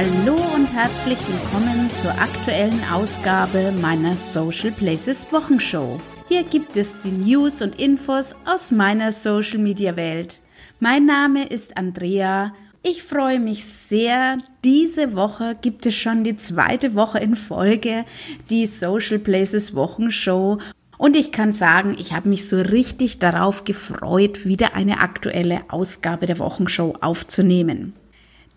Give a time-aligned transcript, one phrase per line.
[0.00, 6.00] Hallo und herzlich willkommen zur aktuellen Ausgabe meiner Social Places Wochenshow.
[6.26, 10.40] Hier gibt es die News und Infos aus meiner Social Media Welt.
[10.78, 12.54] Mein Name ist Andrea.
[12.82, 14.38] Ich freue mich sehr.
[14.64, 18.06] Diese Woche gibt es schon die zweite Woche in Folge
[18.48, 20.60] die Social Places Wochenshow
[20.96, 26.24] und ich kann sagen, ich habe mich so richtig darauf gefreut, wieder eine aktuelle Ausgabe
[26.24, 27.92] der Wochenshow aufzunehmen.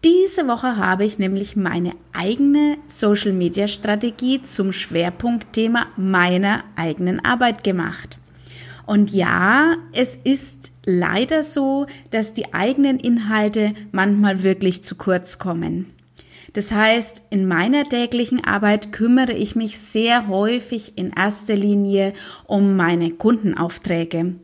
[0.03, 8.17] Diese Woche habe ich nämlich meine eigene Social-Media-Strategie zum Schwerpunktthema meiner eigenen Arbeit gemacht.
[8.85, 15.93] Und ja, es ist leider so, dass die eigenen Inhalte manchmal wirklich zu kurz kommen.
[16.51, 22.11] Das heißt, in meiner täglichen Arbeit kümmere ich mich sehr häufig in erster Linie
[22.45, 24.35] um meine Kundenaufträge.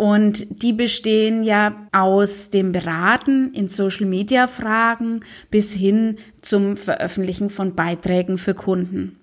[0.00, 5.20] Und die bestehen ja aus dem Beraten in Social Media Fragen
[5.50, 9.18] bis hin zum Veröffentlichen von Beiträgen für Kunden.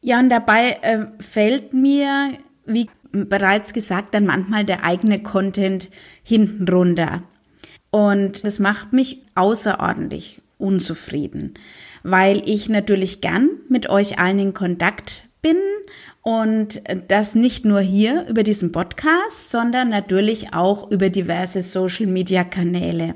[0.00, 2.32] Ja, und dabei äh, fällt mir,
[2.66, 5.88] wie bereits gesagt, dann manchmal der eigene Content
[6.24, 7.22] hinten runter.
[7.92, 11.54] Und das macht mich außerordentlich unzufrieden,
[12.02, 15.56] weil ich natürlich gern mit euch allen in Kontakt bin
[16.22, 23.14] und das nicht nur hier über diesen Podcast, sondern natürlich auch über diverse Social-Media-Kanäle.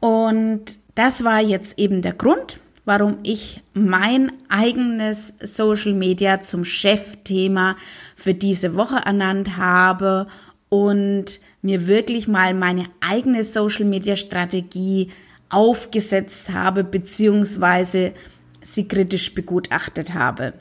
[0.00, 7.76] Und das war jetzt eben der Grund, warum ich mein eigenes Social Media zum Chefthema
[8.16, 10.26] für diese Woche ernannt habe
[10.68, 15.10] und mir wirklich mal meine eigene Social Media Strategie
[15.48, 18.14] aufgesetzt habe, beziehungsweise
[18.60, 20.54] sie kritisch begutachtet habe.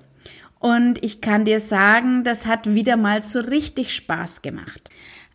[0.61, 4.89] Und ich kann dir sagen, das hat wieder mal so richtig Spaß gemacht.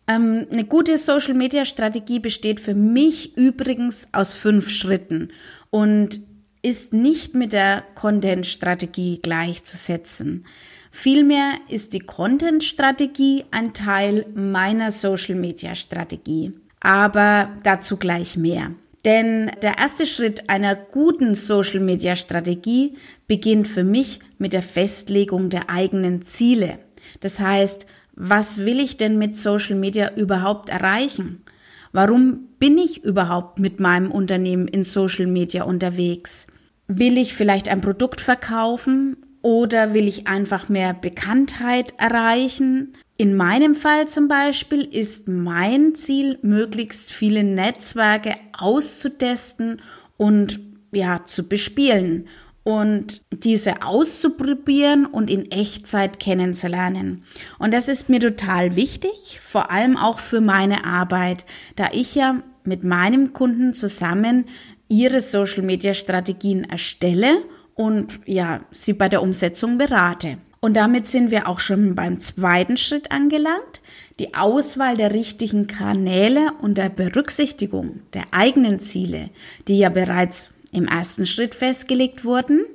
[0.07, 5.33] Ähm, eine gute Social-Media-Strategie besteht für mich übrigens aus fünf Schritten
[5.69, 6.21] und
[6.61, 10.45] ist nicht mit der Content-Strategie gleichzusetzen.
[10.91, 16.53] Vielmehr ist die Content-Strategie ein Teil meiner Social-Media-Strategie.
[16.79, 18.71] Aber dazu gleich mehr.
[19.03, 22.95] Denn der erste Schritt einer guten Social-Media-Strategie
[23.27, 26.79] beginnt für mich mit der Festlegung der eigenen Ziele.
[27.19, 31.43] Das heißt, was will ich denn mit Social Media überhaupt erreichen?
[31.91, 36.47] Warum bin ich überhaupt mit meinem Unternehmen in Social Media unterwegs?
[36.87, 42.93] Will ich vielleicht ein Produkt verkaufen oder will ich einfach mehr Bekanntheit erreichen?
[43.17, 49.81] In meinem Fall zum Beispiel ist mein Ziel, möglichst viele Netzwerke auszutesten
[50.17, 50.59] und
[50.91, 52.27] ja, zu bespielen
[52.67, 57.23] und diese auszuprobieren und in Echtzeit kennenzulernen.
[57.59, 61.45] Und das ist mir total wichtig, vor allem auch für meine Arbeit,
[61.77, 64.49] da ich ja mit meinem Kunden zusammen
[64.89, 67.37] ihre Social Media Strategien erstelle
[67.73, 70.37] und ja, sie bei der Umsetzung berate.
[70.59, 73.79] Und damit sind wir auch schon beim zweiten Schritt angelangt.
[74.19, 79.29] Die Auswahl der richtigen Kanäle und der Berücksichtigung der eigenen Ziele,
[79.69, 82.65] die ja bereits im ersten Schritt festgelegt wurden.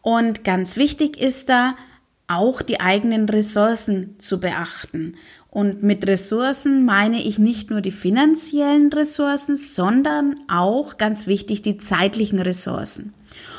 [0.00, 1.74] Und ganz wichtig ist da,
[2.28, 5.16] auch die eigenen Ressourcen zu beachten.
[5.50, 11.78] Und mit Ressourcen meine ich nicht nur die finanziellen Ressourcen, sondern auch ganz wichtig die
[11.78, 13.14] zeitlichen Ressourcen.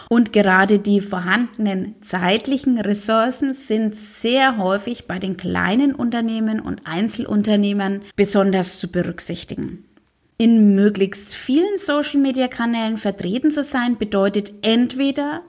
[0.08, 8.02] Und gerade die vorhandenen zeitlichen Ressourcen sind sehr häufig bei den kleinen Unternehmen und Einzelunternehmern
[8.16, 9.86] besonders zu berücksichtigen.
[10.42, 15.42] In möglichst vielen Social-Media-Kanälen vertreten zu sein, bedeutet entweder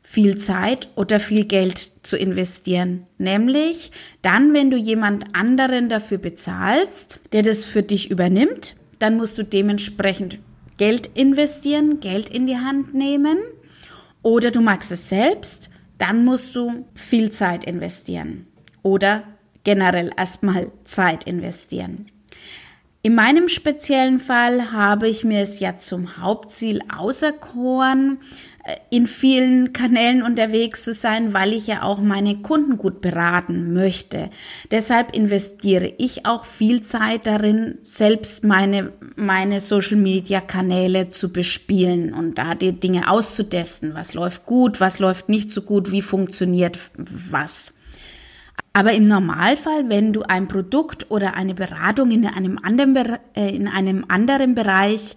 [0.00, 3.08] viel Zeit oder viel Geld zu investieren.
[3.18, 3.90] Nämlich
[4.22, 9.42] dann, wenn du jemand anderen dafür bezahlst, der das für dich übernimmt, dann musst du
[9.42, 10.38] dementsprechend
[10.76, 13.38] Geld investieren, Geld in die Hand nehmen
[14.22, 18.46] oder du magst es selbst, dann musst du viel Zeit investieren.
[18.84, 19.24] Oder
[19.64, 22.12] generell erstmal Zeit investieren.
[23.08, 28.18] In meinem speziellen Fall habe ich mir es ja zum Hauptziel auserkoren,
[28.90, 34.28] in vielen Kanälen unterwegs zu sein, weil ich ja auch meine Kunden gut beraten möchte.
[34.70, 42.12] Deshalb investiere ich auch viel Zeit darin, selbst meine, meine Social Media Kanäle zu bespielen
[42.12, 43.94] und da die Dinge auszutesten.
[43.94, 47.77] Was läuft gut, was läuft nicht so gut, wie funktioniert was.
[48.72, 53.66] Aber im Normalfall, wenn du ein Produkt oder eine Beratung in einem anderen, äh, in
[53.68, 55.16] einem anderen Bereich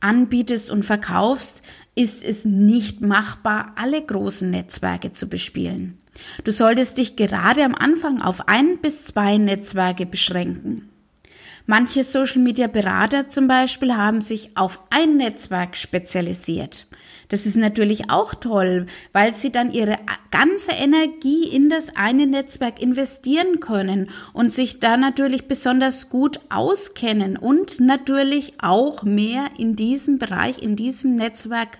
[0.00, 1.62] anbietest und verkaufst,
[1.94, 5.98] ist es nicht machbar, alle großen Netzwerke zu bespielen.
[6.44, 10.88] Du solltest dich gerade am Anfang auf ein bis zwei Netzwerke beschränken.
[11.66, 16.86] Manche Social Media Berater zum Beispiel haben sich auf ein Netzwerk spezialisiert.
[17.28, 19.96] Das ist natürlich auch toll, weil sie dann ihre
[20.30, 27.36] ganze Energie in das eine Netzwerk investieren können und sich da natürlich besonders gut auskennen
[27.36, 31.78] und natürlich auch mehr in diesem Bereich, in diesem Netzwerk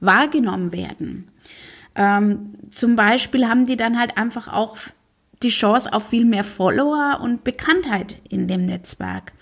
[0.00, 1.28] wahrgenommen werden.
[1.94, 4.76] Ähm, zum Beispiel haben die dann halt einfach auch
[5.42, 9.32] die Chance auf viel mehr Follower und Bekanntheit in dem Netzwerk.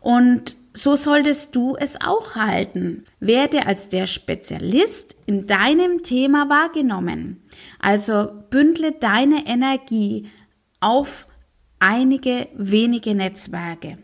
[0.00, 3.04] Und so solltest du es auch halten.
[3.18, 7.42] Werde als der Spezialist in deinem Thema wahrgenommen.
[7.80, 10.28] Also bündle deine Energie
[10.80, 11.26] auf
[11.78, 13.98] einige wenige Netzwerke.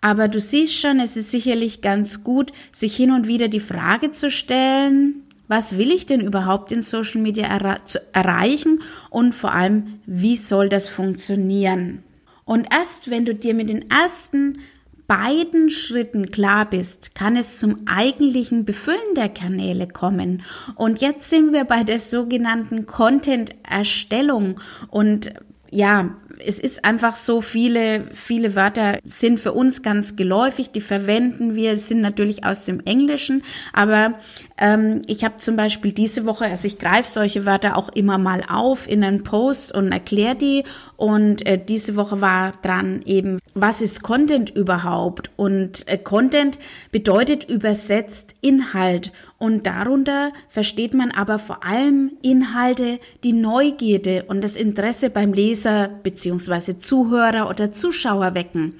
[0.00, 4.10] Aber du siehst schon, es ist sicherlich ganz gut, sich hin und wieder die Frage
[4.10, 7.80] zu stellen, was will ich denn überhaupt in Social Media erre
[8.12, 12.04] erreichen und vor allem, wie soll das funktionieren?
[12.44, 14.58] Und erst wenn du dir mit den ersten
[15.06, 20.42] beiden Schritten klar bist, kann es zum eigentlichen Befüllen der Kanäle kommen.
[20.76, 24.60] Und jetzt sind wir bei der sogenannten Content-Erstellung
[24.90, 25.32] und
[25.70, 31.54] ja, es ist einfach so, viele, viele Wörter sind für uns ganz geläufig, die verwenden
[31.54, 33.42] wir, sind natürlich aus dem Englischen,
[33.72, 34.14] aber
[34.56, 38.42] ähm, ich habe zum Beispiel diese Woche, also ich greife solche Wörter auch immer mal
[38.48, 40.64] auf in einen Post und erkläre die
[40.96, 45.30] und äh, diese Woche war dran eben, was ist Content überhaupt?
[45.36, 46.58] Und äh, Content
[46.92, 54.54] bedeutet übersetzt Inhalt und darunter versteht man aber vor allem Inhalte, die Neugierde und das
[54.54, 56.78] Interesse beim Leser bzw.
[56.78, 58.74] Zuhörer oder Zuschauer wecken.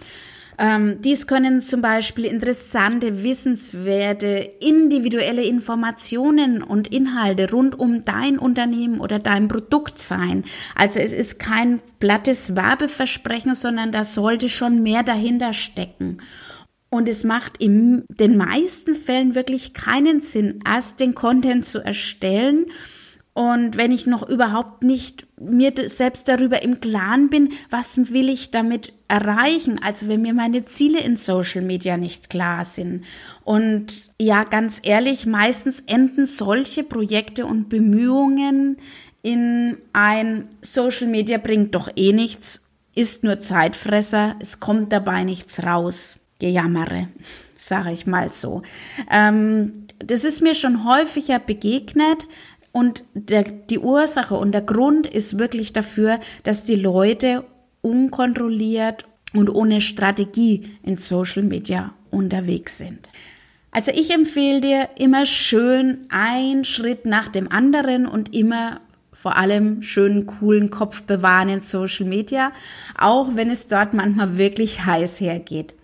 [0.59, 9.01] Ähm, dies können zum Beispiel interessante, wissenswerte, individuelle Informationen und Inhalte rund um dein Unternehmen
[9.01, 10.45] oder dein Produkt sein.
[10.75, 16.19] Also es ist kein plattes Werbeversprechen, sondern da sollte schon mehr dahinter stecken.
[16.91, 22.67] Und es macht in den meisten Fällen wirklich keinen Sinn, erst den Content zu erstellen.
[23.35, 28.53] Und wenn ich noch überhaupt nicht mir selbst darüber im Klaren bin, was will ich
[28.53, 29.81] damit erreichen?
[29.83, 33.05] Also wenn mir meine Ziele in Social Media nicht klar sind.
[33.43, 38.77] Und ja, ganz ehrlich, meistens enden solche Projekte und Bemühungen
[39.23, 42.63] in ein Social Media bringt doch eh nichts,
[42.95, 46.21] ist nur Zeitfresser, es kommt dabei nichts raus.
[46.39, 47.09] Gejammere,
[47.57, 48.63] sage ich mal so.
[49.11, 52.29] Ähm, das ist mir schon häufiger begegnet
[52.75, 57.45] und der, die Ursache und der Grund ist wirklich dafür, dass die Leute
[57.83, 63.09] unkontrolliert und ohne Strategie in Social Media unterwegs sind.
[63.71, 68.81] Also ich empfehle dir immer schön ein Schritt nach dem anderen und immer
[69.13, 72.51] vor allem schönen, coolen Kopf bewahren in Social Media,
[72.99, 75.75] auch wenn es dort manchmal wirklich heiß hergeht.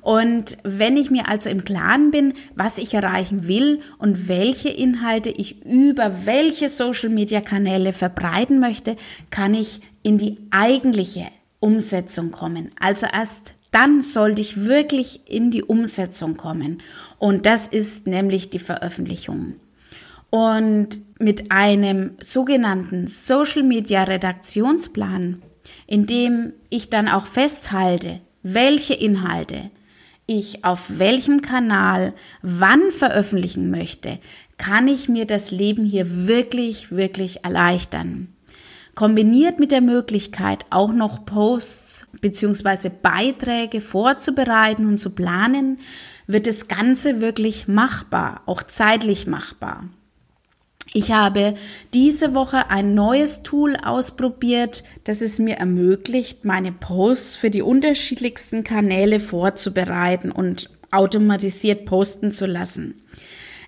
[0.00, 5.30] Und wenn ich mir also im Klaren bin, was ich erreichen will und welche Inhalte
[5.30, 8.96] ich über welche Social-Media-Kanäle verbreiten möchte,
[9.30, 11.26] kann ich in die eigentliche
[11.60, 12.70] Umsetzung kommen.
[12.80, 16.82] Also erst dann sollte ich wirklich in die Umsetzung kommen.
[17.18, 19.54] Und das ist nämlich die Veröffentlichung.
[20.30, 25.42] Und mit einem sogenannten Social Media Redaktionsplan,
[25.86, 29.70] in dem ich dann auch festhalte, welche Inhalte
[30.26, 32.12] ich auf welchem Kanal
[32.42, 34.18] wann veröffentlichen möchte,
[34.58, 38.28] kann ich mir das Leben hier wirklich, wirklich erleichtern.
[38.94, 42.90] Kombiniert mit der Möglichkeit, auch noch Posts bzw.
[43.00, 45.78] Beiträge vorzubereiten und zu planen,
[46.26, 49.84] wird das Ganze wirklich machbar, auch zeitlich machbar.
[50.94, 51.54] Ich habe
[51.92, 58.64] diese Woche ein neues Tool ausprobiert, das es mir ermöglicht, meine Posts für die unterschiedlichsten
[58.64, 63.02] Kanäle vorzubereiten und automatisiert posten zu lassen.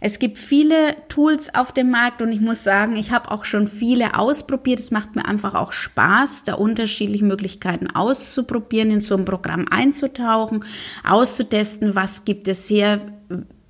[0.02, 3.68] Es gibt viele Tools auf dem Markt und ich muss sagen, ich habe auch schon
[3.68, 4.80] viele ausprobiert.
[4.80, 10.64] Es macht mir einfach auch Spaß, da unterschiedliche Möglichkeiten auszuprobieren, in so ein Programm einzutauchen,
[11.06, 13.19] auszutesten, was gibt es hier,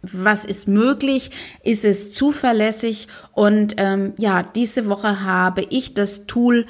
[0.03, 1.31] was ist möglich,
[1.63, 6.67] ist es zuverlässig und ähm, ja, diese Woche habe ich das Tool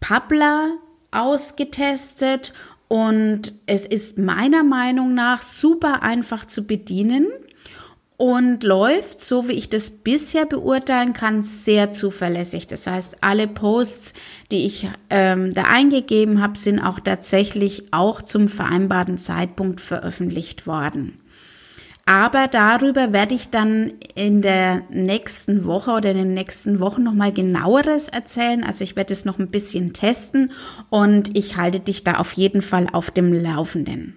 [0.00, 0.72] Pabla
[1.10, 2.52] ausgetestet
[2.88, 7.26] und es ist meiner Meinung nach super einfach zu bedienen
[8.16, 12.66] und läuft, so wie ich das bisher beurteilen kann, sehr zuverlässig.
[12.66, 14.14] Das heißt, alle Posts,
[14.50, 21.18] die ich ähm, da eingegeben habe, sind auch tatsächlich auch zum vereinbarten Zeitpunkt veröffentlicht worden.
[22.08, 27.32] Aber darüber werde ich dann in der nächsten Woche oder in den nächsten Wochen nochmal
[27.32, 28.62] genaueres erzählen.
[28.62, 30.52] Also ich werde es noch ein bisschen testen
[30.88, 34.14] und ich halte dich da auf jeden Fall auf dem Laufenden.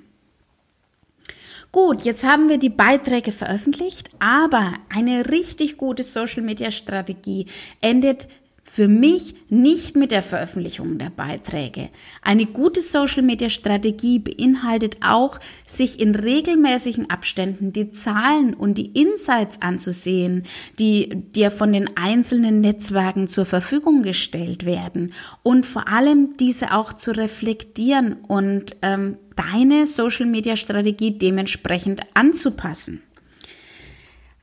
[1.71, 7.47] Gut, jetzt haben wir die Beiträge veröffentlicht, aber eine richtig gute Social-Media-Strategie
[7.81, 8.27] endet
[8.71, 11.89] für mich nicht mit der Veröffentlichung der Beiträge.
[12.21, 20.43] Eine gute Social-Media-Strategie beinhaltet auch, sich in regelmäßigen Abständen die Zahlen und die Insights anzusehen,
[20.77, 26.93] die dir von den einzelnen Netzwerken zur Verfügung gestellt werden und vor allem diese auch
[26.93, 33.01] zu reflektieren und ähm, deine Social-Media-Strategie dementsprechend anzupassen.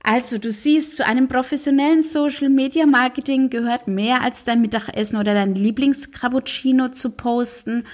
[0.09, 5.35] Also du siehst, zu einem professionellen Social Media Marketing gehört mehr als dein Mittagessen oder
[5.35, 7.85] dein Lieblingscappuccino zu posten.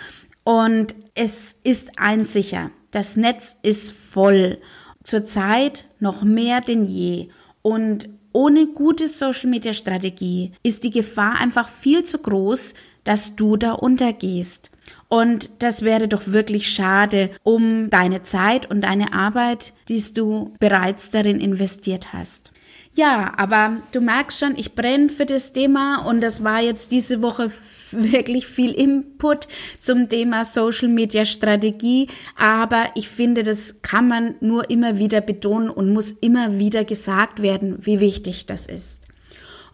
[0.45, 4.59] Und es ist eins sicher, das Netz ist voll.
[5.03, 7.31] Zurzeit noch mehr denn je.
[7.63, 13.57] Und ohne gute Social Media Strategie ist die Gefahr einfach viel zu groß, dass du
[13.57, 14.71] da untergehst.
[15.13, 21.11] Und das wäre doch wirklich schade um deine Zeit und deine Arbeit, die du bereits
[21.11, 22.51] darin investiert hast.
[22.95, 27.21] Ja, aber du merkst schon, ich brenne für das Thema und das war jetzt diese
[27.21, 27.53] Woche
[27.91, 29.49] wirklich viel Input
[29.81, 35.69] zum Thema Social Media Strategie, aber ich finde, das kann man nur immer wieder betonen
[35.69, 39.12] und muss immer wieder gesagt werden, wie wichtig das ist.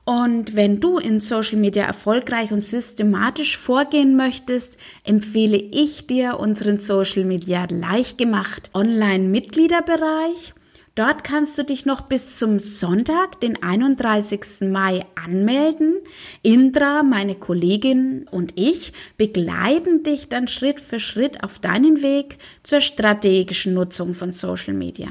[0.08, 6.78] Und wenn du in Social Media erfolgreich und systematisch vorgehen möchtest, empfehle ich dir unseren
[6.78, 10.54] Social Media leicht gemacht Online-Mitgliederbereich.
[10.94, 14.70] Dort kannst du dich noch bis zum Sonntag, den 31.
[14.70, 15.98] Mai, anmelden.
[16.40, 22.80] Indra, meine Kollegin und ich begleiten dich dann Schritt für Schritt auf deinen Weg zur
[22.80, 25.08] strategischen Nutzung von Social Media.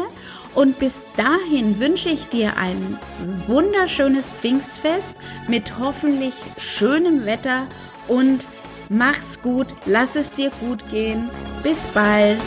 [0.54, 2.98] Und bis dahin wünsche ich dir ein
[3.46, 5.16] wunderschönes Pfingstfest
[5.48, 7.66] mit hoffentlich schönem Wetter
[8.06, 8.44] und
[8.88, 11.30] mach's gut, lass es dir gut gehen.
[11.62, 12.38] Bis bald,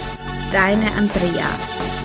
[0.53, 2.04] deine Andrea.